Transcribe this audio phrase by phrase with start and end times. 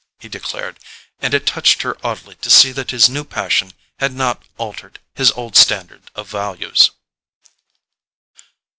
[0.17, 0.79] he declared;
[1.19, 5.29] and it touched her oddly to see that his new passion had not altered his
[5.33, 6.89] old standard of values.